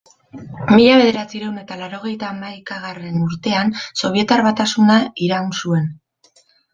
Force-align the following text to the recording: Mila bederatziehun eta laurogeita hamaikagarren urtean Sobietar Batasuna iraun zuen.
Mila 0.75 0.93
bederatziehun 0.99 1.57
eta 1.63 1.75
laurogeita 1.81 2.29
hamaikagarren 2.35 3.19
urtean 3.25 3.73
Sobietar 4.07 4.43
Batasuna 4.49 4.97
iraun 5.27 5.53
zuen. 5.61 5.85